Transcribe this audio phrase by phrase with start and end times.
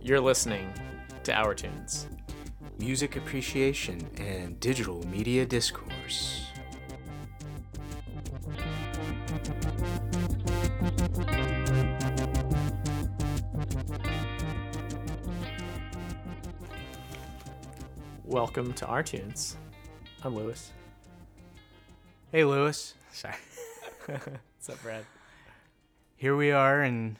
[0.00, 0.72] You're listening
[1.24, 2.06] to ourTunes.
[2.78, 6.46] Music appreciation and digital media discourse.
[18.24, 19.56] Welcome to ourTunes.
[20.22, 20.72] I'm Louis.
[22.30, 22.94] Hey, Louis.
[23.12, 23.34] Sorry.
[24.06, 25.04] What's up, Brad?
[26.16, 27.16] Here we are in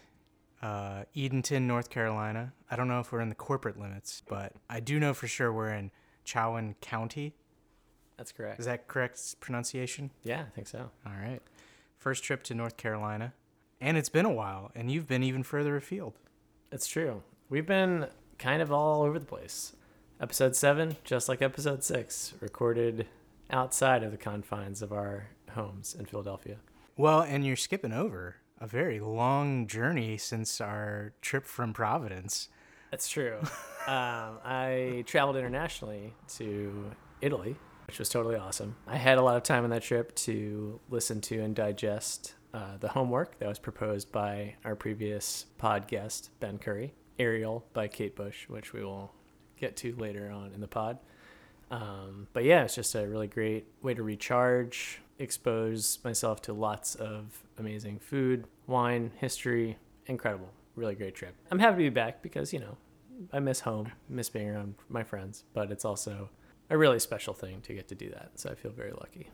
[0.62, 2.52] uh, Edenton, North Carolina.
[2.70, 5.52] I don't know if we're in the corporate limits, but I do know for sure
[5.52, 5.90] we're in
[6.24, 7.34] Chowan County.
[8.16, 8.60] That's correct.
[8.60, 10.10] Is that correct pronunciation?
[10.22, 10.90] Yeah, I think so.
[11.04, 11.40] All right.
[11.98, 13.32] First trip to North Carolina.
[13.80, 16.14] And it's been a while, and you've been even further afield.
[16.70, 17.22] It's true.
[17.48, 18.06] We've been
[18.38, 19.74] kind of all over the place.
[20.20, 23.08] Episode 7, just like episode 6, recorded
[23.50, 26.58] outside of the confines of our homes in Philadelphia.
[27.02, 32.48] Well, and you're skipping over a very long journey since our trip from Providence.
[32.92, 33.38] That's true.
[33.88, 37.56] um, I traveled internationally to Italy,
[37.88, 38.76] which was totally awesome.
[38.86, 42.76] I had a lot of time on that trip to listen to and digest uh,
[42.78, 48.14] the homework that was proposed by our previous pod guest, Ben Curry, Aerial by Kate
[48.14, 49.12] Bush, which we will
[49.56, 51.00] get to later on in the pod.
[51.68, 56.94] Um, but yeah, it's just a really great way to recharge, expose myself to lots
[56.94, 59.78] of amazing food, wine, history.
[60.06, 60.48] Incredible.
[60.74, 61.34] Really great trip.
[61.50, 62.76] I'm happy to be back because, you know,
[63.32, 66.30] I miss home, miss being around my friends, but it's also
[66.70, 68.30] a really special thing to get to do that.
[68.34, 69.28] So I feel very lucky.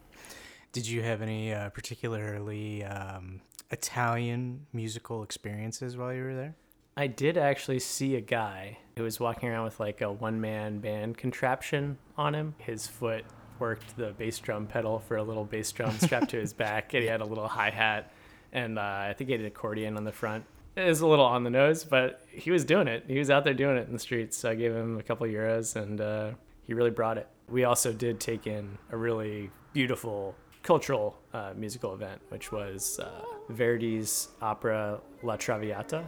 [0.72, 3.40] Did you have any uh, particularly um,
[3.70, 6.56] Italian musical experiences while you were there?
[6.96, 10.80] I did actually see a guy who was walking around with like a one man
[10.80, 12.56] band contraption on him.
[12.58, 13.24] His foot
[13.60, 17.02] worked the bass drum pedal for a little bass drum strapped to his back, and
[17.02, 18.12] he had a little hi hat,
[18.52, 20.44] and uh, I think he had an accordion on the front.
[20.76, 23.04] It was a little on the nose, but he was doing it.
[23.08, 24.36] He was out there doing it in the streets.
[24.36, 26.30] So I gave him a couple euros, and uh,
[26.64, 27.26] he really brought it.
[27.48, 33.22] We also did take in a really beautiful cultural uh, musical event, which was uh,
[33.48, 36.06] Verdi's opera La Traviata.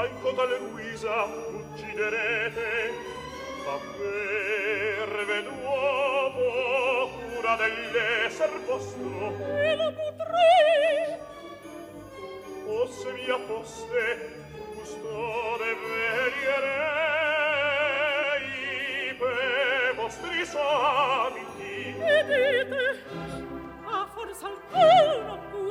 [0.00, 2.70] ma in cotale guisa ucciderete
[3.68, 9.34] averve d'uomo cura dell'esser vostro.
[9.36, 11.18] E lo potrei.
[12.66, 14.02] O se via foste
[14.72, 16.74] custode verierei
[19.18, 22.84] per vostri somiti e dite
[23.84, 25.69] a forza alcuno pure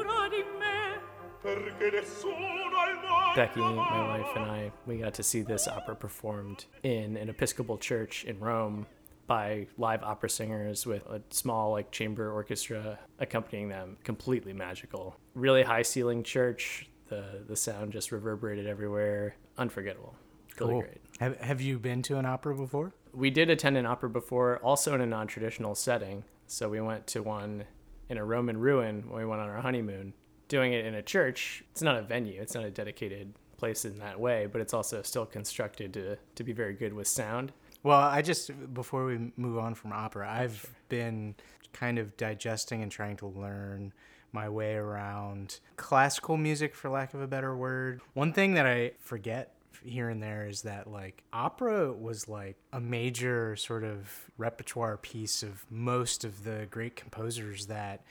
[3.35, 7.77] Becky, my wife, and I, we got to see this opera performed in an Episcopal
[7.77, 8.85] church in Rome
[9.27, 13.97] by live opera singers with a small like chamber orchestra accompanying them.
[14.03, 15.15] Completely magical.
[15.33, 16.89] Really high ceiling church.
[17.07, 19.35] The the sound just reverberated everywhere.
[19.57, 20.15] Unforgettable.
[20.59, 21.01] Really great.
[21.19, 22.91] Have, have you been to an opera before?
[23.13, 26.25] We did attend an opera before, also in a non traditional setting.
[26.47, 27.63] So we went to one
[28.09, 30.13] in a Roman ruin when we went on our honeymoon.
[30.49, 33.99] Doing it in a church, it's not a venue, it's not a dedicated place in
[33.99, 37.53] that way, but it's also still constructed to, to be very good with sound.
[37.83, 41.35] Well, I just before we move on from opera, I've been
[41.71, 43.93] kind of digesting and trying to learn
[44.31, 48.01] my way around classical music for lack of a better word.
[48.13, 52.79] One thing that I forget here and there is that like opera was like a
[52.79, 58.03] major sort of repertoire piece of most of the great composers that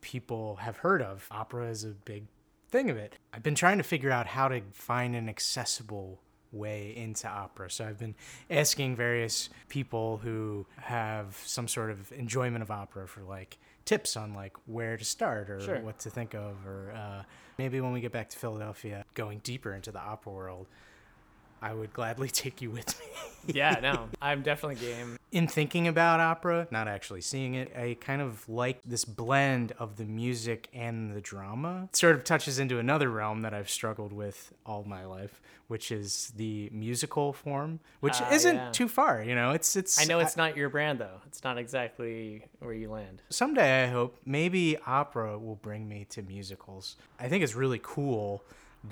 [0.00, 1.26] people have heard of.
[1.30, 2.24] Opera is a big
[2.70, 3.16] thing of it.
[3.32, 6.20] I've been trying to figure out how to find an accessible
[6.52, 7.70] way into opera.
[7.70, 8.14] So I've been
[8.50, 14.34] asking various people who have some sort of enjoyment of opera for like tips on
[14.34, 15.80] like where to start or Sure.
[15.80, 17.22] what to think of or uh,
[17.56, 20.66] maybe when we get back to Philadelphia going deeper into the opera world
[21.62, 23.06] I would gladly take you with me.
[23.54, 25.18] Yeah, no, I'm definitely game.
[25.32, 29.96] in thinking about opera, not actually seeing it, I kind of like this blend of
[29.96, 31.84] the music and the drama.
[31.90, 35.90] It sort of touches into another realm that I've struggled with all my life, which
[35.90, 38.70] is the musical form, which Ah, isn't yeah.
[38.72, 39.22] too far.
[39.22, 39.98] You know, it's it's.
[39.98, 41.20] I know it's not your brand though.
[41.26, 43.22] It's not exactly where you land.
[43.30, 46.96] someday I hope maybe opera will bring me to musicals.
[47.18, 48.44] I think it's really cool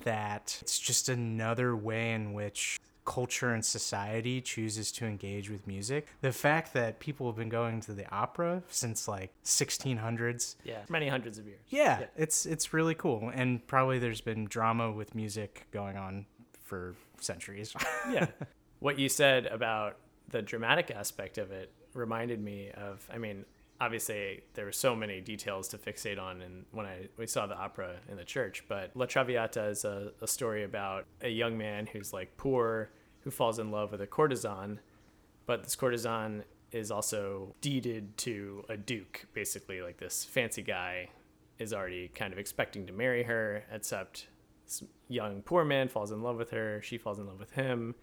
[0.05, 6.07] that it's just another way in which culture and society chooses to engage with music.
[6.21, 10.57] The fact that people have been going to the opera since like 1600s.
[10.63, 11.61] Yeah, many hundreds of years.
[11.69, 16.27] Yeah, it's it's really cool and probably there's been drama with music going on
[16.65, 17.75] for centuries.
[18.11, 18.27] yeah.
[18.81, 19.97] What you said about
[20.29, 23.45] the dramatic aspect of it reminded me of, I mean,
[23.81, 27.57] obviously there were so many details to fixate on and when I we saw the
[27.57, 28.65] opera in the church.
[28.69, 32.91] But La Traviata is a, a story about a young man who's like poor
[33.21, 34.81] who falls in love with a courtesan,
[35.47, 41.09] but this courtesan is also deeded to a duke, basically like this fancy guy
[41.59, 44.29] is already kind of expecting to marry her, except
[44.65, 47.95] this young poor man falls in love with her, she falls in love with him.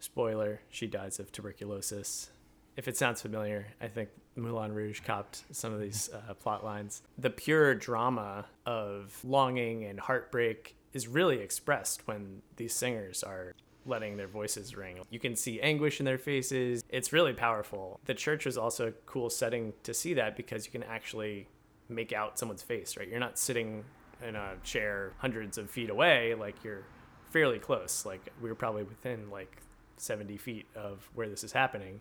[0.00, 2.30] Spoiler, she dies of tuberculosis.
[2.76, 7.02] If it sounds familiar, I think Moulin Rouge copped some of these uh, plot lines.
[7.18, 13.54] The pure drama of longing and heartbreak is really expressed when these singers are
[13.84, 15.00] letting their voices ring.
[15.10, 16.82] You can see anguish in their faces.
[16.88, 18.00] It's really powerful.
[18.04, 21.48] The church was also a cool setting to see that because you can actually
[21.88, 23.08] make out someone's face, right?
[23.08, 23.84] You're not sitting
[24.26, 26.84] in a chair hundreds of feet away, like you're
[27.30, 28.06] fairly close.
[28.06, 29.58] Like we were probably within like
[29.96, 32.00] 70 feet of where this is happening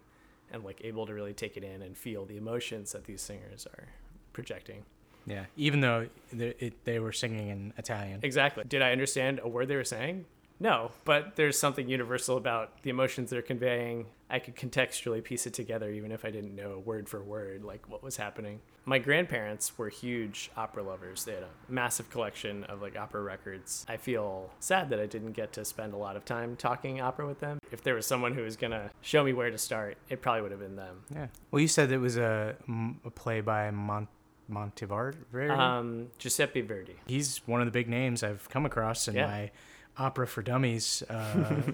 [0.52, 3.68] and like able to really take it in and feel the emotions that these singers
[3.68, 3.88] are
[4.34, 4.84] projecting.
[5.26, 8.22] Yeah, even though they, it, they were singing in Italian.
[8.24, 8.64] Exactly.
[8.68, 10.26] Did I understand a word they were saying?
[10.62, 14.06] No, but there's something universal about the emotions they're conveying.
[14.30, 17.90] I could contextually piece it together even if I didn't know word for word like
[17.90, 18.60] what was happening.
[18.86, 21.26] My grandparents were huge opera lovers.
[21.26, 23.86] They had a massive collection of like opera records.
[23.90, 27.26] I feel sad that I didn't get to spend a lot of time talking opera
[27.26, 27.58] with them.
[27.72, 30.44] If there was someone who was going to show me where to start, it probably
[30.44, 30.98] would have been them.
[31.14, 31.28] Yeah.
[31.50, 32.56] Well, you said it was a,
[33.04, 34.08] a play by Mont-
[34.50, 35.50] Monteverdi.
[35.50, 36.96] Um, Giuseppe Verdi.
[37.08, 39.28] He's one of the big names I've come across in Yeah.
[39.28, 39.52] my
[39.98, 41.14] opera for dummies uh,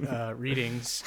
[0.10, 1.04] uh, readings.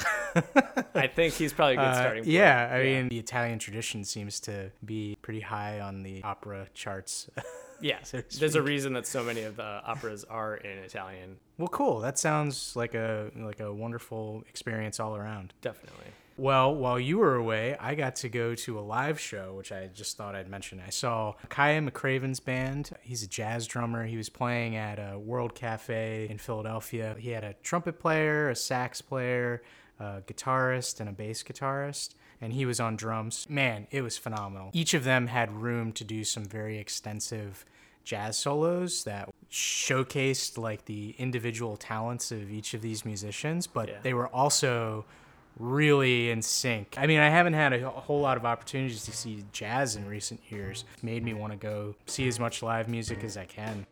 [0.95, 2.33] I think he's probably a good Uh, starting point.
[2.33, 7.29] yeah, I mean, the Italian tradition seems to be pretty high on the opera charts.
[7.83, 11.37] Yeah, so there's a reason that so many of the operas are in Italian.
[11.57, 11.99] well, cool.
[11.99, 15.55] That sounds like a like a wonderful experience all around.
[15.63, 16.05] Definitely.
[16.37, 19.87] Well, while you were away, I got to go to a live show, which I
[19.93, 20.81] just thought I'd mention.
[20.85, 22.91] I saw Makaya McCraven's band.
[23.01, 24.05] He's a jazz drummer.
[24.05, 27.15] He was playing at a World Cafe in Philadelphia.
[27.19, 29.61] He had a trumpet player, a sax player,
[29.99, 32.15] a guitarist, and a bass guitarist.
[32.39, 33.45] And he was on drums.
[33.49, 34.71] Man, it was phenomenal.
[34.73, 37.65] Each of them had room to do some very extensive
[38.03, 43.99] jazz solos that showcased like the individual talents of each of these musicians, but Yeah.
[44.01, 45.05] they were also
[45.59, 46.95] really in sync.
[46.97, 50.41] I mean, I haven't had a whole lot of opportunities to see jazz in recent
[50.49, 50.85] years.
[51.01, 53.85] Made me want to go see as much live music as I can.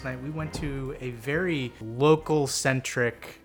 [0.00, 3.42] Last night, we went to a very local centric,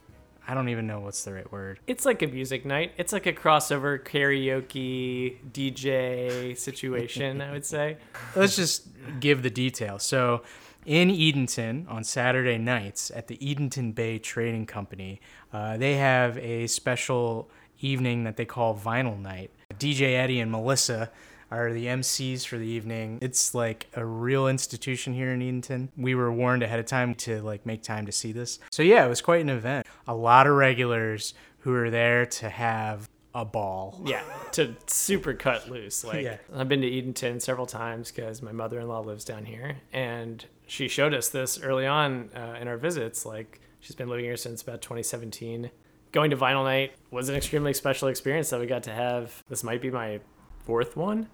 [0.48, 1.80] I don't even know what's the right word.
[1.86, 2.94] It's like a music night.
[2.98, 7.98] It's like a crossover karaoke DJ situation, I would say.
[8.38, 8.88] Let's just
[9.20, 10.04] give the details.
[10.04, 10.44] So,
[10.86, 15.20] in Edenton on Saturday nights at the Edenton Bay Trading Company,
[15.52, 17.50] uh, they have a special
[17.82, 19.52] evening that they call Vinyl Night.
[19.74, 21.12] DJ Eddie and Melissa
[21.52, 23.20] are the MCs for the evening.
[23.22, 25.90] It's like a real institution here in Edenton.
[25.98, 28.60] We were warned ahead of time to like make time to see this.
[28.72, 29.86] So yeah, it was quite an event.
[30.08, 34.02] A lot of regulars who are there to have a ball.
[34.06, 34.24] Yeah,
[34.54, 36.04] to super cut loose.
[36.04, 36.38] Like Yeah.
[36.54, 41.14] I've been to Edenton several times because my mother-in-law lives down here, and she showed
[41.14, 43.26] us this early on uh, in our visits.
[43.26, 45.70] Like she's been living here since about 2017.
[46.14, 49.44] Going to Vinyl Night was an extremely special experience that we got to have.
[49.50, 50.22] This might be my
[50.66, 51.28] fourth one.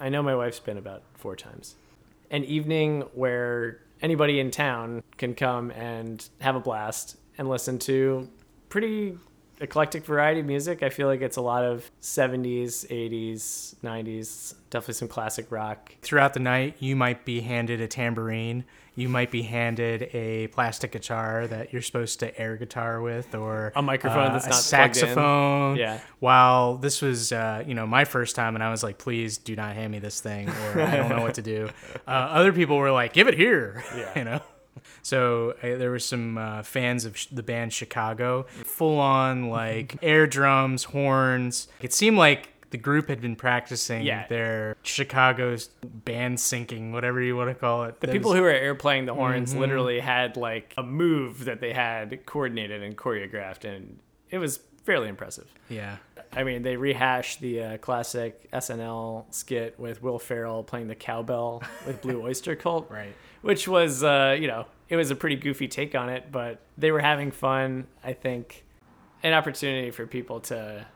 [0.00, 1.74] I know my wife's been about four times.
[2.30, 8.28] An evening where anybody in town can come and have a blast and listen to
[8.68, 9.18] pretty
[9.60, 10.84] eclectic variety of music.
[10.84, 15.94] I feel like it's a lot of 70s, 80s, 90s, definitely some classic rock.
[16.02, 18.64] throughout the night you might be handed a tambourine
[18.98, 23.72] you might be handed a plastic guitar that you're supposed to air guitar with or
[23.76, 24.62] A microphone uh, that's a not in.
[24.62, 26.00] saxophone Yeah.
[26.18, 29.54] while this was uh, you know my first time and i was like please do
[29.56, 31.70] not hand me this thing or i don't know what to do
[32.06, 34.12] uh, other people were like give it here Yeah.
[34.18, 34.40] you know
[35.02, 39.96] so uh, there were some uh, fans of sh- the band Chicago, full on like
[40.02, 41.66] air drums, horns.
[41.80, 44.26] It seemed like the group had been practicing Yeah.
[44.28, 48.00] their Chicago's band syncing, whatever you want to call it.
[48.00, 51.72] The people who were air playing the horns literally had like a move that they
[51.72, 53.98] had coordinated and choreographed, and
[54.30, 55.46] it was fairly impressive.
[55.68, 55.96] Yeah.
[56.32, 61.62] I mean, they rehashed the uh, classic SNL skit with Will Ferrell playing the cowbell
[61.86, 63.14] with Blue Oyster Cult, Right.
[63.40, 66.90] which was, uh, you know, it was a pretty goofy take on it, but they
[66.90, 67.86] were having fun.
[68.04, 68.64] I think
[69.22, 70.86] an opportunity for people to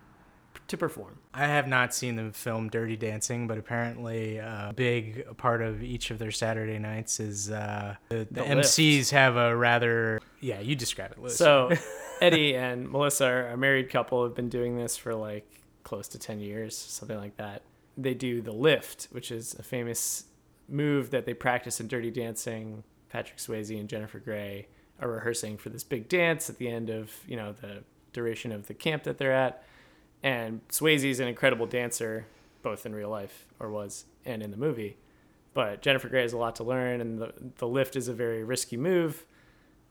[0.69, 1.19] to perform.
[1.35, 6.11] I have not seen the film Dirty Dancing, but apparently a big part of each
[6.11, 10.61] of their Saturday nights is uh, the, the, The MCs have a rather yeah.
[10.61, 11.37] You describe it, Liz.
[11.37, 11.71] So
[12.21, 15.49] Eddie and Melissa are a married couple have been doing this for like
[15.85, 17.63] close to 10 years, something like that.
[17.97, 20.25] They do the lift, which is a famous
[20.69, 22.85] move that they practice in Dirty Dancing.
[23.09, 24.69] Patrick Swayze and Jennifer Grey
[25.01, 28.67] are rehearsing for this big dance at the end of, you know, the duration of
[28.67, 29.65] the camp that they're at.
[30.23, 32.27] And Swayze's an incredible dancer,
[32.63, 34.97] both in real life or was and in the movie.
[35.55, 38.43] But Jennifer Grey has a lot to learn, and the, the lift is a very
[38.43, 39.27] risky move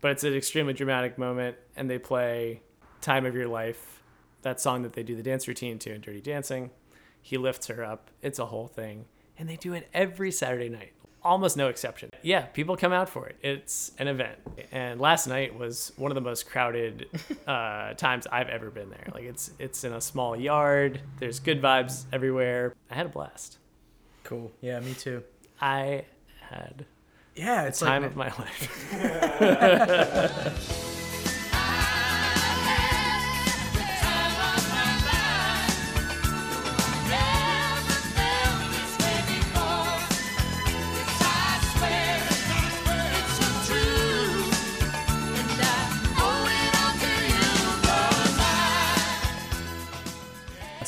[0.01, 2.61] but it's an extremely dramatic moment and they play
[2.99, 4.01] time of your life
[4.41, 6.71] that song that they do the dance routine to in dirty dancing.
[7.21, 8.09] He lifts her up.
[8.23, 9.05] It's a whole thing.
[9.37, 12.09] And they do it every saturday night almost no exception.
[12.21, 13.37] Yeah people come out for it.
[13.41, 14.37] It's an event.
[14.71, 17.07] And last night was one of the most crowded
[17.47, 19.07] uh, times i've ever been there.
[19.13, 21.01] Like it's it's in a small yard.
[21.19, 22.73] There's good vibes everywhere.
[22.89, 23.57] I had a blast.
[24.23, 24.51] Cool.
[24.61, 25.23] Yeah, me too.
[25.59, 26.05] i
[26.49, 26.85] had
[27.35, 28.69] Yeah, it's time like of my life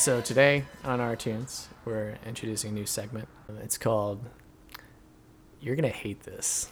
[0.04, 3.30] So today on ourTunes, we're introducing a new segment.
[3.64, 4.22] It's called
[5.62, 6.70] "You're Gonna Hate This."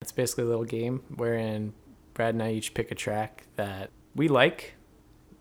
[0.00, 1.74] It's basically a little game wherein
[2.14, 4.76] Brad and I each pick a track that we like,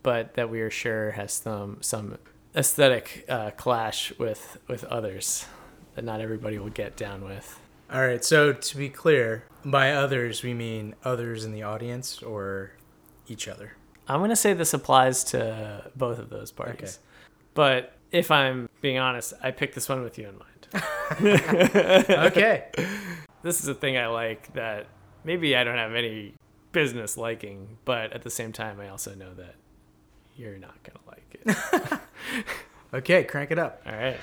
[0.03, 2.17] but that we are sure has some some
[2.57, 5.45] aesthetic uh, clash with with others
[5.95, 7.57] that not everybody will get down with.
[7.89, 12.71] All right, so to be clear, by others we mean others in the audience or
[13.29, 13.77] each other.
[14.09, 17.08] I'm gonna say this applies to both of those parties, Okay.
[17.59, 22.05] But if I'm being honest, I picked this one with you in mind.
[22.09, 22.67] Okay.
[23.43, 24.87] this is a thing I like that
[25.25, 26.35] maybe I don't have any
[26.71, 29.55] business liking, but at the same time, I also know that
[30.37, 31.99] you're not gonna like it.
[32.93, 33.81] okay, crank it up.
[33.85, 34.19] All right.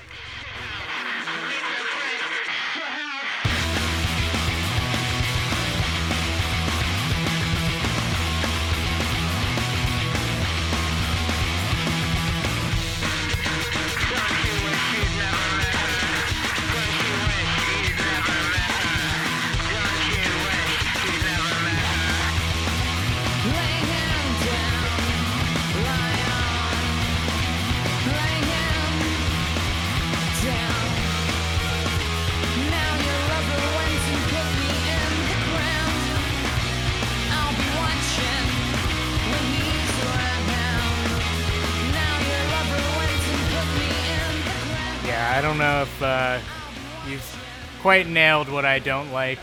[47.87, 49.39] Quite nailed what I don't like.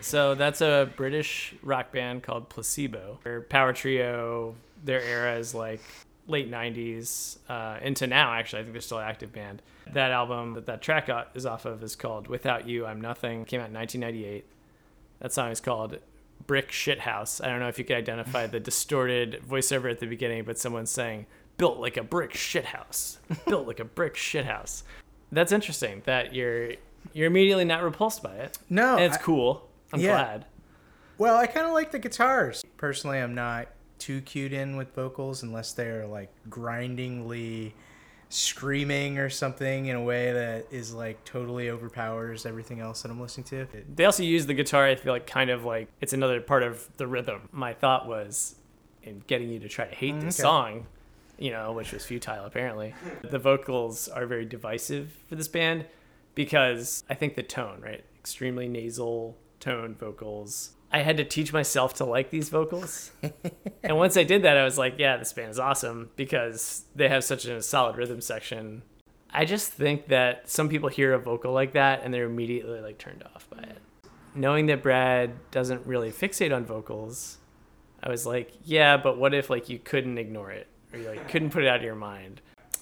[0.00, 3.20] So that's a British rock band called Placebo.
[3.22, 5.80] Their power trio, their era is like
[6.26, 8.58] late 90s uh, into now, actually.
[8.58, 9.62] I think they're still an active band.
[9.92, 13.44] That album that that track is off of is called Without You, I'm Nothing.
[13.44, 14.44] Came out in 1998.
[15.20, 15.98] That song is called
[16.48, 17.40] Brick Shithouse.
[17.40, 20.90] I don't know if you can identify the distorted voiceover at the beginning, but someone's
[20.90, 21.26] saying,
[21.58, 23.18] built like a brick shithouse.
[23.46, 24.82] built like a brick shithouse.
[25.30, 26.72] That's interesting that you're
[27.12, 28.58] you're immediately not repulsed by it.
[28.68, 29.68] No, And it's I- cool.
[29.92, 30.12] I'm Yeah.
[30.12, 30.46] glad.
[31.18, 32.64] Well, I kind of like the guitars.
[32.76, 37.74] Personally, I'm not too cued in with vocals unless they're like grindingly
[38.30, 43.20] screaming or something in a way that is like totally overpowers everything else that I'm
[43.20, 43.66] listening to.
[43.94, 46.88] They also use the guitar, I feel like, kind of like it's another part of
[46.96, 47.48] the rhythm.
[47.52, 48.54] My thought was
[49.02, 50.30] in getting you to try to hate mm, the okay.
[50.30, 50.86] song,
[51.38, 52.94] you know, which was futile apparently.
[53.22, 55.86] The vocals are very divisive for this band
[56.40, 58.02] because I think the tone, right?
[58.18, 60.70] Extremely nasal tone vocals.
[60.90, 63.10] I had to teach myself to like these vocals.
[63.82, 67.10] and once I did that, I was like, yeah, this band is awesome because they
[67.10, 68.80] have such a solid rhythm section.
[69.30, 72.96] I just think that some people hear a vocal like that and they're immediately like
[72.96, 73.76] turned off by it.
[74.34, 77.36] Knowing that Brad doesn't really fixate on vocals,
[78.02, 81.28] I was like, yeah, but what if like you couldn't ignore it or you like
[81.28, 82.40] couldn't put it out of your mind?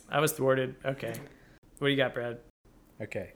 [0.08, 0.76] I was thwarted.
[0.84, 1.12] Okay.
[1.78, 2.38] What do you got, Brad?
[3.00, 3.32] Okay,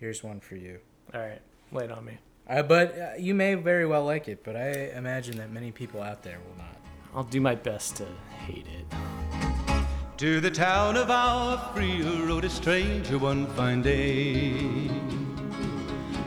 [0.00, 0.80] here's one for you.
[1.14, 1.40] All right,
[1.70, 2.18] lay it on me.
[2.48, 6.02] Uh, but uh, you may very well like it, but I imagine that many people
[6.02, 6.76] out there will not.
[7.14, 8.06] I'll do my best to
[8.46, 9.76] hate it.
[10.16, 14.90] To the town of our free rode a stranger one fine day.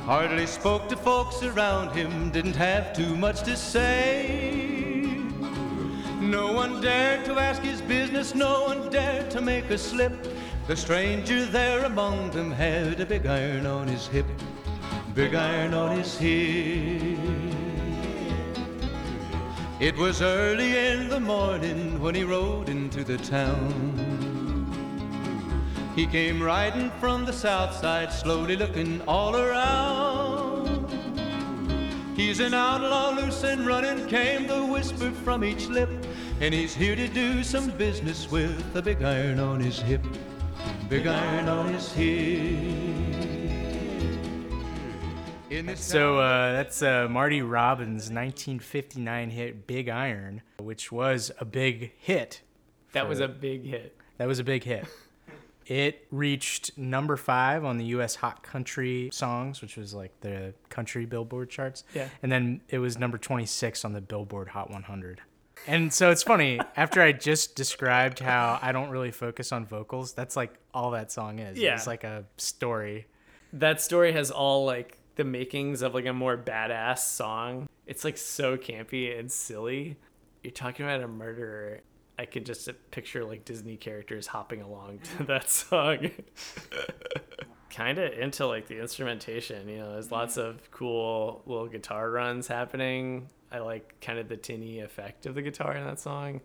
[0.06, 5.20] Hardly spoke to folks around him, didn't have too much to say.
[6.20, 10.14] No one dared to ask his business, no one dared to make a slip.
[10.66, 14.26] The stranger there among them had a big iron on his hip,
[15.14, 17.20] big iron on his hip.
[19.82, 24.14] It was early in the morning when he rode into the town.
[25.98, 30.90] He came riding from the south side, slowly looking all around.
[32.16, 35.90] He's an outlaw, loose and running, came the whisper from each lip.
[36.40, 40.06] And he's here to do some business with a big iron on his hip,
[40.90, 42.60] big iron on his hip.
[45.50, 51.46] In this So uh, that's uh, Marty Robbins' 1959 hit "Big Iron," which was a
[51.46, 52.42] big hit.
[52.94, 53.98] That was a big hit.
[54.18, 54.86] That was a big hit.
[55.66, 58.16] It reached number five on the U.S.
[58.16, 61.84] Hot Country Songs, which was like the country Billboard charts.
[61.94, 62.10] Yeah.
[62.22, 65.22] And then it was number 26 on the Billboard Hot 100.
[65.68, 70.14] And so it's funny, after I just described how I don't really focus on vocals,
[70.14, 71.58] that's like all that song is.
[71.58, 71.76] Yeah.
[71.76, 73.08] It's like a story.
[73.54, 77.68] That story has all like the makings of like a more badass song.
[77.86, 79.98] It's like so campy and silly.
[80.44, 81.82] You're talking about a murderer.
[82.18, 86.12] I could just picture like Disney characters hopping along to that song.
[87.70, 92.48] kind of into like the instrumentation, you know, there's lots of cool little guitar runs
[92.48, 93.30] happening.
[93.54, 96.42] I like kind of the tinny effect of the guitar in that song.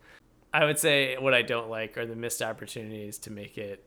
[0.53, 3.83] I would say what I don't like are the missed opportunities to make it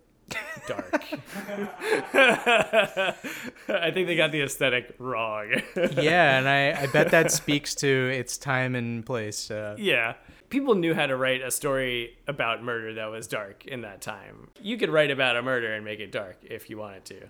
[0.67, 1.03] dark.
[2.13, 5.53] I think they got the aesthetic wrong.
[5.75, 9.51] Yeah, and I, I bet that speaks to its time and place.
[9.51, 10.15] Uh, yeah.
[10.49, 14.49] People knew how to write a story about murder that was dark in that time.
[14.61, 17.29] You could write about a murder and make it dark if you wanted to.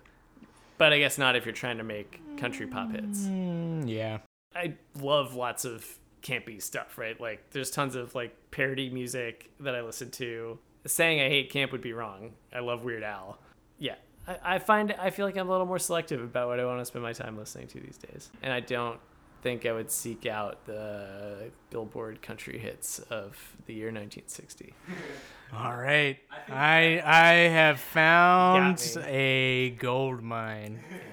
[0.78, 3.20] But I guess not if you're trying to make country pop hits.
[3.20, 4.18] mm, yeah.
[4.54, 5.86] I love lots of
[6.22, 7.20] campy stuff, right?
[7.20, 10.58] Like there's tons of like parody music that I listen to.
[10.86, 12.32] Saying I hate camp would be wrong.
[12.52, 13.38] I love Weird Al.
[13.78, 13.94] Yeah.
[14.26, 16.80] I, I find I feel like I'm a little more selective about what I want
[16.80, 18.30] to spend my time listening to these days.
[18.42, 18.98] And I don't
[19.42, 23.36] think I would seek out the Billboard country hits of
[23.66, 24.74] the year 1960.
[25.52, 26.18] All right.
[26.48, 30.80] I I have found a gold mine.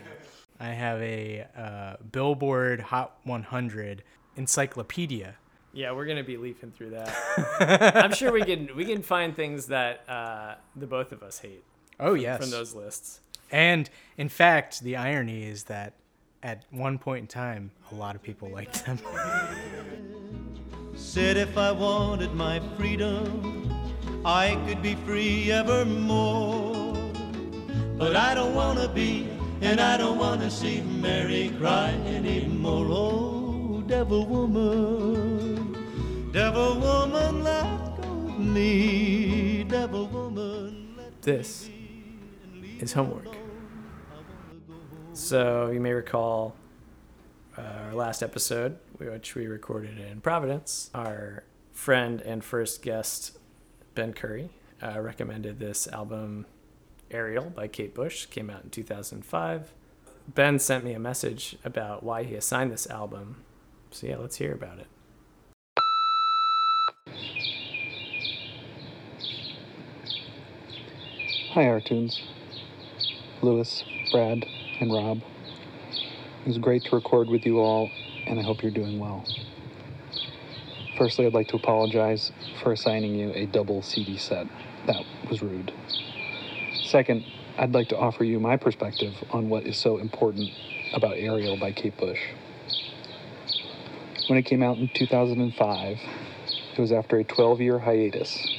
[0.59, 4.03] I have a uh, Billboard Hot 100
[4.35, 5.35] encyclopedia.
[5.71, 7.95] Yeah, we're gonna be leafing through that.
[7.95, 11.63] I'm sure we can we can find things that uh, the both of us hate
[11.99, 12.41] Oh yes.
[12.41, 13.21] from those lists.
[13.51, 15.93] And in fact, the irony is that
[16.41, 18.97] at one point in time, a lot of people liked them.
[20.95, 23.71] Said if I wanted my freedom,
[24.25, 26.93] I could be free evermore.
[27.97, 29.27] But I don't wanna be,
[29.61, 32.87] and I don't wanna see Mary cry anymore.
[32.89, 39.63] Oh, devil woman, devil woman, let go of me.
[39.63, 41.69] Devil woman, let This
[42.79, 43.35] is homework.
[45.13, 46.55] So you may recall
[47.57, 50.89] uh, our last episode, which we recorded in Providence.
[50.93, 51.43] Our
[51.73, 53.37] friend and first guest,
[53.95, 54.49] Ben Curry,
[54.81, 56.45] uh, recommended this album,
[57.11, 58.25] Aerial by Kate Bush.
[58.27, 59.73] Came out in 2005.
[60.27, 63.43] Ben sent me a message about why he assigned this album.
[63.91, 64.87] So yeah, let's hear about it.
[71.53, 72.19] Hi, ourTunes.
[73.41, 74.45] Louis, Brad,
[74.79, 75.21] and Rob.
[76.45, 77.89] It was great to record with you all,
[78.27, 79.25] and I hope you're doing well.
[80.97, 84.47] Firstly, I'd like to apologize for assigning you a double CD set.
[84.85, 85.71] That was rude.
[86.89, 87.23] Second,
[87.55, 90.49] I'd like to offer you my perspective on what is so important
[90.91, 92.19] about Aerial by Kate Bush.
[94.25, 95.99] When it came out in 2005,
[96.73, 98.49] it was after a 12 year hiatus,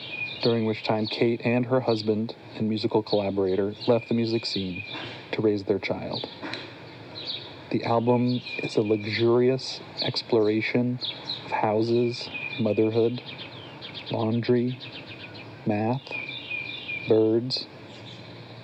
[0.43, 4.85] during which time Kate and her husband and musical collaborator left the music scene
[5.33, 6.29] to raise their child.
[7.73, 11.01] The album is a luxurious exploration
[11.47, 12.29] of houses,
[12.61, 13.23] motherhood,
[14.13, 14.79] laundry,
[15.67, 16.13] math,
[17.09, 17.67] birds,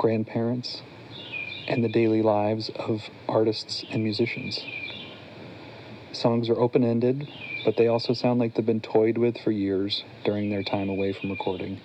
[0.07, 0.83] grandparents,
[1.67, 4.61] and the daily lives of artists and musicians.
[6.13, 7.29] Songs are open ended,
[7.65, 11.13] but they also sound like they've been toyed with for years during their time away
[11.13, 11.81] from recording.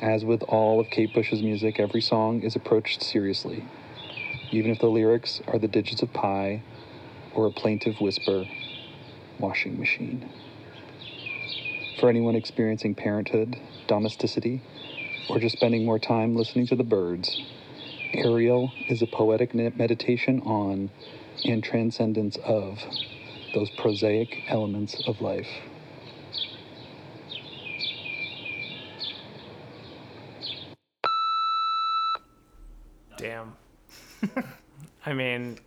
[0.00, 3.62] As with all of Kate Bush's music, every song is approached seriously,
[4.50, 6.62] even if the lyrics are the digits of pi
[7.34, 8.46] or a plaintive whisper,
[9.38, 10.30] washing machine.
[12.00, 14.62] For anyone experiencing parenthood, domesticity,
[15.28, 17.40] or just spending more time listening to the birds,
[18.12, 20.90] Aerial is a poetic meditation on
[21.44, 22.78] and transcendence of
[23.54, 25.48] those prosaic elements of life.
[33.16, 33.56] Damn.
[35.06, 35.58] I mean,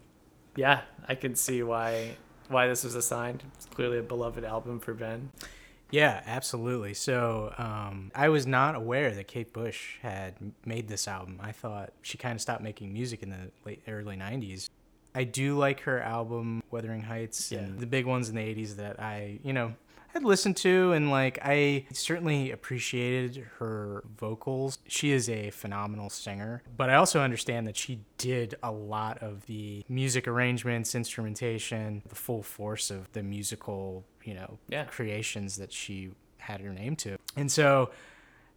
[0.55, 2.15] yeah, I can see why
[2.47, 3.43] why this was assigned.
[3.55, 5.29] It's clearly a beloved album for Ben.
[5.91, 6.93] Yeah, absolutely.
[6.93, 11.39] So um, I was not aware that Kate Bush had made this album.
[11.41, 14.69] I thought she kind of stopped making music in the late early '90s.
[15.15, 18.99] I do like her album Wuthering Heights and the big ones in the '80s that
[18.99, 19.73] I, you know,
[20.13, 24.79] had listened to and like I certainly appreciated her vocals.
[24.87, 29.45] She is a phenomenal singer, but I also understand that she did a lot of
[29.45, 34.85] the music arrangements, instrumentation, the full force of the musical, you know, Yeah.
[34.85, 37.17] creations that she had her name to.
[37.35, 37.91] And so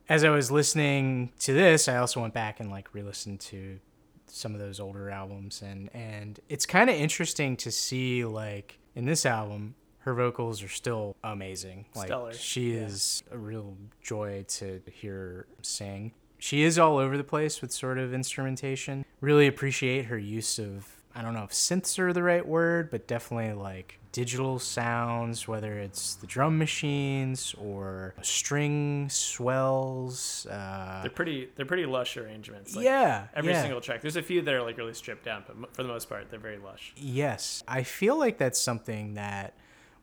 [0.09, 3.79] as I was listening to this, I also went back and like re-listened to
[4.27, 9.05] some of those older albums and and it's kind of interesting to see like in
[9.05, 11.87] this album her vocals are still amazing.
[11.95, 12.83] Like Stellar, she yeah.
[12.83, 16.13] is a real joy to hear sing.
[16.39, 19.05] She is all over the place with sort of instrumentation.
[19.21, 23.07] Really appreciate her use of I don't know if synths are the right word, but
[23.07, 30.47] definitely like digital sounds, whether it's the drum machines or string swells.
[30.47, 32.75] Uh, They're pretty they're pretty lush arrangements.
[32.75, 33.63] Like, yeah, Every yeah.
[33.63, 34.01] single track.
[34.01, 36.39] There's a few that are like really stripped down, but for the most part, they're
[36.39, 36.93] very lush.
[36.97, 39.55] Yes, I feel like that's something that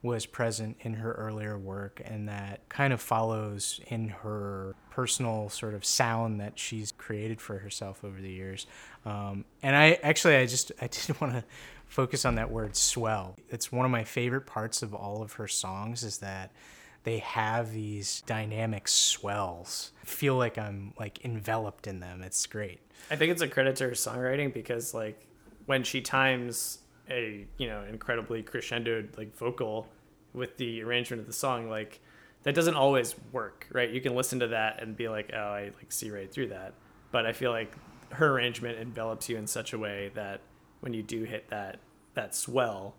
[0.01, 5.73] was present in her earlier work and that kind of follows in her personal sort
[5.73, 8.65] of sound that she's created for herself over the years.
[9.05, 11.43] Um, and I actually, I just, I did want to
[11.87, 13.35] focus on that word swell.
[13.49, 16.51] It's one of my favorite parts of all of her songs is that
[17.03, 19.91] they have these dynamic swells.
[20.03, 22.21] I feel like I'm like enveloped in them.
[22.21, 22.79] It's great.
[23.11, 25.25] I think it's a credit to her songwriting because like
[25.65, 26.79] when she times
[27.09, 29.87] a you know incredibly crescendoed like vocal
[30.33, 31.99] with the arrangement of the song, like
[32.43, 33.89] that doesn't always work, right?
[33.89, 36.73] You can listen to that and be like, oh, I like see right through that.
[37.11, 37.73] But I feel like
[38.11, 40.41] her arrangement envelops you in such a way that
[40.79, 41.79] when you do hit that
[42.13, 42.95] that swell,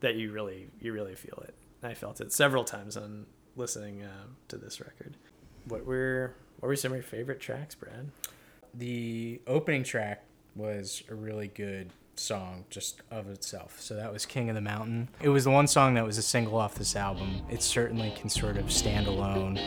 [0.00, 1.54] that you really you really feel it.
[1.82, 5.16] I felt it several times on listening uh, to this record.
[5.66, 8.10] What were what were some of your favorite tracks, Brad?
[8.76, 13.80] the opening track was a really good song just of itself.
[13.80, 15.08] So that was King of the Mountain.
[15.20, 17.42] It was the one song that was a single off this album.
[17.50, 19.58] It certainly can sort of stand alone.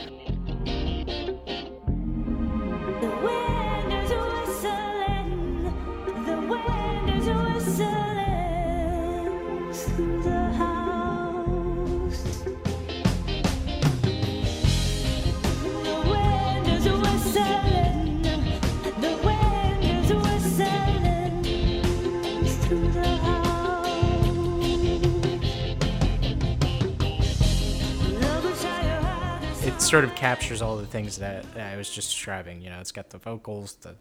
[29.87, 32.61] Sort of captures all the things that, that I was just describing.
[32.61, 33.95] You know, it's got the vocals, the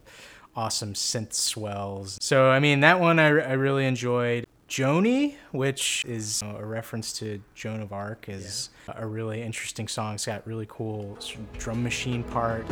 [0.56, 2.18] awesome synth swells.
[2.20, 4.48] So, I mean, that one I, I really enjoyed.
[4.68, 10.14] Joanni, which is a reference to Joan of Arc, is a really interesting song.
[10.16, 12.66] It's got really cool sort of drum machine part.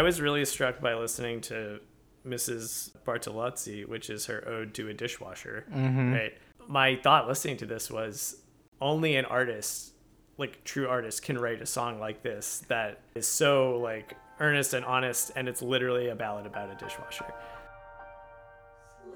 [0.00, 1.78] I was really struck by listening to
[2.26, 2.92] Mrs.
[3.06, 5.66] Bartolozzi, which is her ode to a dishwasher.
[5.70, 6.14] Mm-hmm.
[6.14, 6.38] Right.
[6.66, 8.36] My thought listening to this was
[8.80, 9.92] only an artist,
[10.38, 14.86] like true artist, can write a song like this that is so like earnest and
[14.86, 17.34] honest, and it's literally a ballad about a dishwasher.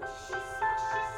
[0.03, 1.13] Slushy, slushy, slushy,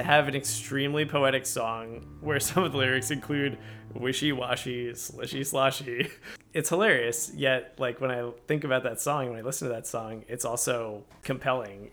[0.00, 3.58] To have an extremely poetic song where some of the lyrics include
[3.92, 6.08] wishy washy, slishy sloshy,
[6.54, 7.30] it's hilarious.
[7.34, 10.46] Yet, like when I think about that song, when I listen to that song, it's
[10.46, 11.90] also compelling.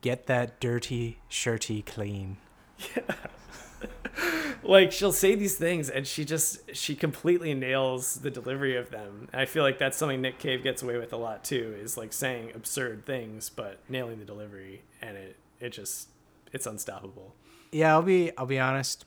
[0.00, 2.38] Get that dirty shirty clean.
[2.96, 3.14] Yeah.
[4.64, 9.28] like she'll say these things and she just she completely nails the delivery of them
[9.32, 11.96] and i feel like that's something nick cave gets away with a lot too is
[11.96, 16.08] like saying absurd things but nailing the delivery and it it just
[16.52, 17.34] it's unstoppable
[17.72, 19.04] Yeah, I'll be I'll be honest.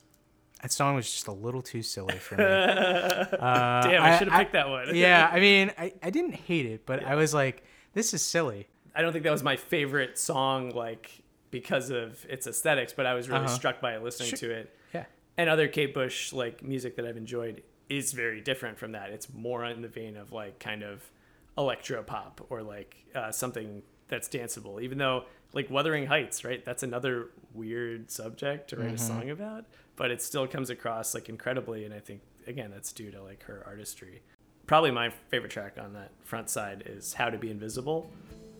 [0.62, 2.44] That song was just a little too silly for me.
[2.44, 6.86] damn i, should have picked that one yeah, I mean, I, I didn't hate it,
[6.86, 8.68] but I was like, this is silly.
[8.94, 11.10] i don't think that was my favorite song like
[11.50, 13.54] because of its aesthetics but i was really Uh-huh.
[13.54, 14.38] struck by it listening Sure.
[14.38, 15.04] to it Yeah.
[15.36, 19.10] and other Kate Bush like music that I've enjoyed is very different from that.
[19.10, 21.02] It's more in the vein of like kind of
[21.58, 24.80] electro pop or like uh, something that's danceable.
[24.82, 26.64] Even though like Wuthering Heights, right?
[26.64, 28.96] That's another weird subject to write a mm-hmm.
[28.96, 29.64] song about,
[29.96, 31.84] but it still comes across like incredibly.
[31.84, 34.22] And I think again that's due to like her artistry.
[34.66, 38.10] Probably my favorite track on that front side is How to Be Invisible.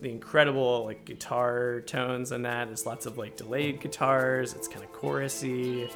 [0.01, 2.67] The incredible like guitar tones on that.
[2.67, 4.55] There's lots of like delayed guitars.
[4.55, 5.91] It's kind of chorusy.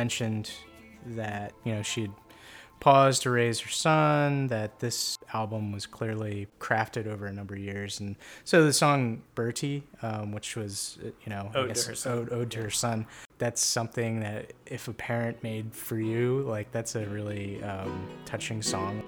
[0.00, 0.50] Mentioned
[1.04, 2.12] that you know she'd
[2.80, 4.46] paused to raise her son.
[4.46, 9.20] That this album was clearly crafted over a number of years, and so the song
[9.34, 12.12] "Bertie," um, which was uh, you know Ode to her son.
[12.18, 13.06] ode, ode to her son.
[13.36, 18.62] That's something that if a parent made for you, like that's a really um, touching
[18.62, 19.02] song.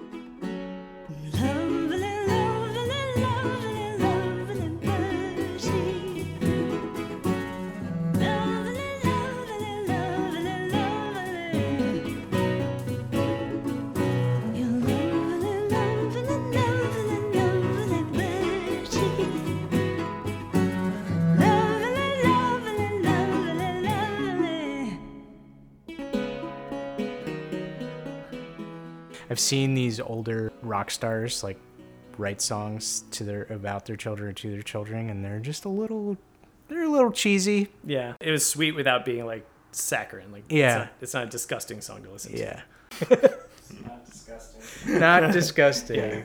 [29.53, 31.59] I've seen these older rock stars like
[32.17, 35.69] write songs to their about their children or to their children, and they're just a
[35.69, 36.17] little,
[36.69, 37.69] they're a little cheesy.
[37.85, 40.33] Yeah, it was sweet without being like saccharine.
[40.33, 40.65] Like, Yeah.
[40.69, 42.39] it's not, it's not a disgusting song to listen to.
[42.39, 42.63] Yeah.
[43.85, 44.63] Not disgusting.
[45.01, 46.23] Not disgusting.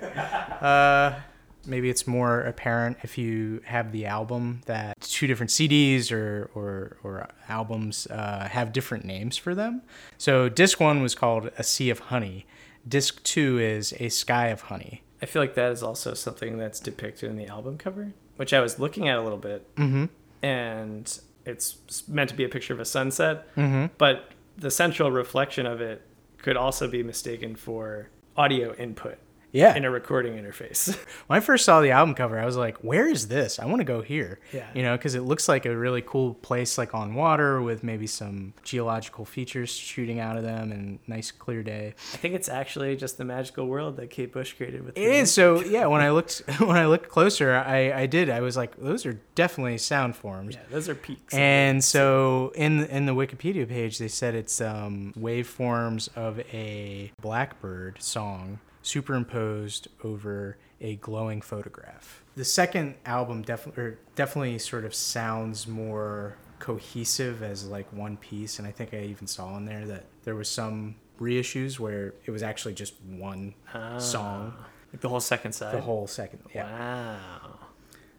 [0.62, 1.20] Uh,
[1.66, 6.96] maybe it's more apparent if you have the album that two different CDs or or,
[7.04, 9.82] or albums uh, have different names for them.
[10.18, 12.46] So disc one was called A Sea of Honey.
[12.88, 15.04] Disc two is A Sky of Honey.
[15.22, 18.60] I feel like that is also something that's depicted in the album cover, which I
[18.60, 20.06] was looking at a little bit, mm-hmm.
[20.44, 23.88] and it's meant to be a picture of a sunset, mm-hmm.
[23.98, 26.02] but the central reflection of it
[26.38, 29.18] could also be mistaken for audio input
[29.58, 29.76] Yeah.
[29.76, 30.98] in a recording interface.
[31.28, 33.60] When I first saw the album cover, I was like, "Where is this?
[33.60, 34.68] I want to go here." Yeah.
[34.74, 38.08] You know, because it looks like a really cool place, like on water, with maybe
[38.08, 41.96] some geological features shooting out of them, and nice clear day.
[42.14, 45.02] I think it's actually just the magical world that Kate Bush created with it.
[45.02, 45.62] It is so.
[45.78, 45.88] Yeah.
[45.88, 48.30] When I looked, when I looked closer, I I did.
[48.30, 50.56] I was like, those are definitely sound forms.
[50.56, 51.34] Yeah, those are peaks.
[51.34, 58.02] And so in in the Wikipedia page, they said it's um, waveforms of a blackbird
[58.02, 62.24] song superimposed over a glowing photograph.
[62.36, 68.68] The second album definitely definitely sort of sounds more cohesive as like one piece, and
[68.68, 72.44] I think I even saw in there that there was some reissues where it was
[72.44, 73.54] actually just one
[74.00, 74.54] song,
[74.94, 75.74] Like the whole second side.
[75.76, 76.40] the whole second.
[76.54, 76.72] Yeah.
[76.72, 77.60] Wow.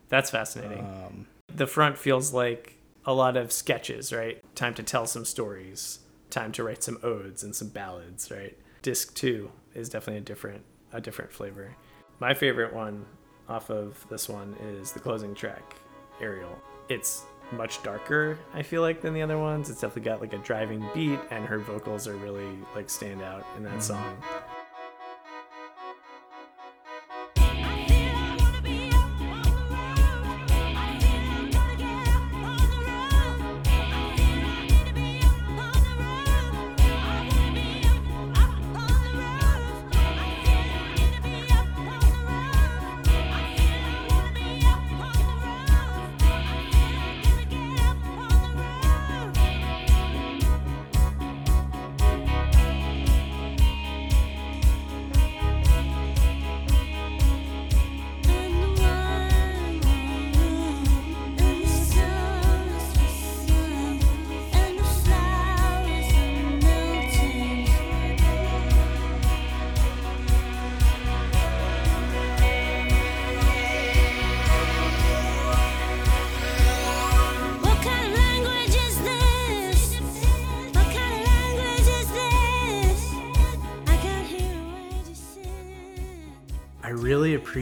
[0.09, 0.85] That's fascinating.
[0.85, 4.43] Um, the front feels like a lot of sketches, right?
[4.57, 6.01] Time to tell some stories,
[6.31, 8.57] time to write some odes and some ballads, right?
[8.83, 11.75] Disc 2 is definitely a different a different flavor.
[12.21, 13.05] My favorite one
[13.49, 15.77] off of this one is the closing track,
[16.21, 16.59] Aerial.
[16.89, 19.71] It's much darker, I feel like, than the other ones.
[19.71, 23.47] It's definitely got like a driving beat and her vocals are really like stand out
[23.57, 23.81] in that mm-hmm.
[23.81, 24.17] song.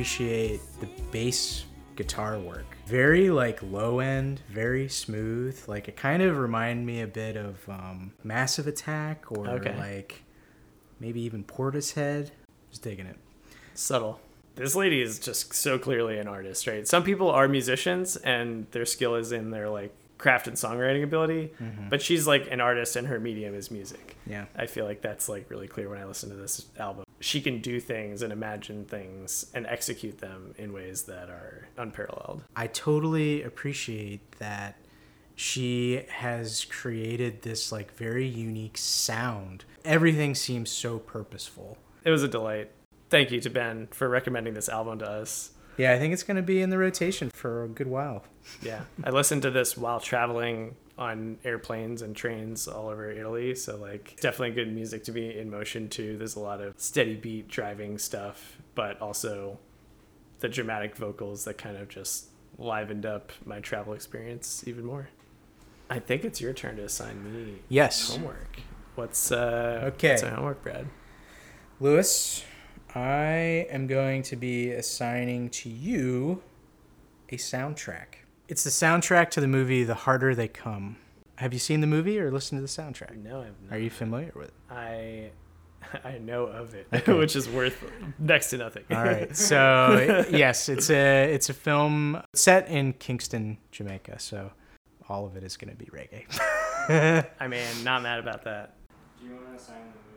[0.01, 1.65] Appreciate the bass
[1.97, 2.67] guitar work.
[2.87, 5.59] Very like low end, very smooth.
[5.67, 9.75] Like it kind of remind me a bit of um, Massive Attack or Okay.
[9.79, 10.23] like
[11.01, 12.31] maybe even Portishead.
[12.69, 13.17] Just digging it.
[13.73, 14.21] subtle.
[14.55, 16.87] This lady is just so clearly an artist, right?
[16.87, 21.55] Some people are musicians and their skill is in their like craft and songwriting ability,
[21.89, 24.19] but she's like an artist and her medium is music.
[24.27, 24.45] Yeah.
[24.55, 27.06] I feel like that's like really clear when I listen to this album.
[27.21, 32.43] She can do things and imagine things and execute them in ways that are unparalleled.
[32.55, 34.77] I totally appreciate that
[35.35, 39.65] she has created this like very unique sound.
[39.85, 41.79] Everything seems so purposeful.
[42.05, 42.71] It was a delight.
[43.11, 45.53] Thank you to Ben for recommending this album to us.
[45.77, 48.25] Yeah, I think it's going to be in the rotation for a good while.
[48.63, 53.55] Yeah, I listened to this while traveling on airplanes and trains all over Italy.
[53.55, 56.17] So like, definitely good music to be in motion to.
[56.17, 59.59] There's a lot of steady beat driving stuff, but also
[60.41, 65.09] the dramatic vocals that kind of just livened up my travel experience even more.
[65.91, 68.11] I think it's your turn to assign me Yes.
[68.17, 68.61] homework.
[68.95, 70.11] What's uh Okay.
[70.13, 70.87] What's my homework, Brad?
[71.79, 72.43] Louis,
[72.97, 76.43] I am going to be assigning to you
[77.29, 78.21] a soundtrack.
[78.49, 80.97] It's the soundtrack to the movie The Harder They Come.
[81.35, 83.23] Have you seen the movie or listened to the soundtrack?
[83.23, 83.77] No, I've not.
[83.77, 84.55] Are you familiar with it?
[84.71, 85.31] I
[86.09, 87.85] I know of it, which is worth
[88.19, 88.85] next to nothing.
[88.91, 89.29] All right.
[89.37, 94.21] So yes, it's a it's a film set in Kingston, Jamaica.
[94.21, 94.53] So
[95.07, 97.27] all of it is going to be reggae.
[97.39, 98.73] I mean, not mad about that.
[99.21, 100.16] Do you want to assign the movie as well?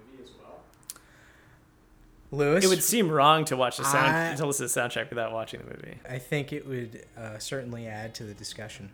[2.32, 5.10] Louis, It would seem wrong to watch the sound I- to listen to the soundtrack
[5.10, 5.98] without watching the movie.
[6.08, 8.92] I think it would uh, certainly add to the discussion.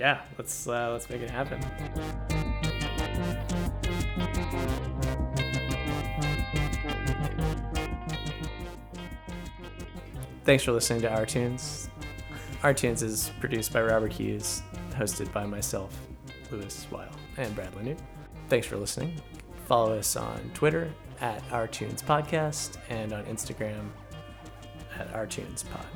[0.00, 1.60] Yeah, let's uh, let's make it happen.
[10.44, 11.88] Thanks for listening to ourTunes.
[12.62, 15.96] Our Tunes is produced by Robert Hughes, hosted by myself,
[16.50, 17.96] Louis Weil, and Brad Lanu.
[18.48, 19.20] Thanks for listening.
[19.66, 20.92] Follow us on Twitter
[21.22, 23.88] at ourTunes Podcast and on Instagram
[24.98, 25.86] at ourTunes Pod.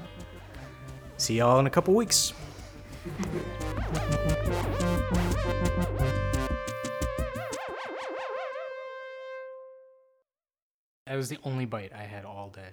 [1.16, 2.32] See y'all in a couple weeks.
[11.06, 12.70] That was the only bite I had all day.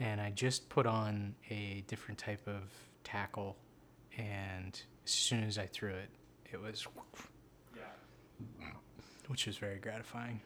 [0.00, 2.62] And I just put on a different type of
[3.04, 3.56] tackle.
[4.16, 6.10] And as soon as I threw it,
[6.52, 6.88] it was.
[9.28, 10.40] Which was very gratifying.